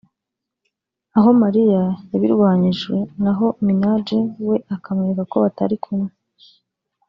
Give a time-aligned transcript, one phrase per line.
[1.17, 4.07] aho Maria yabirwanyijwe naho Minaj
[4.47, 6.11] we akamwereka ko batari kumwe